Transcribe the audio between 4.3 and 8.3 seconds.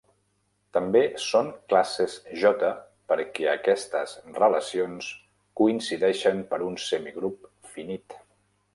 relacions coincideixen per un semigrup finit.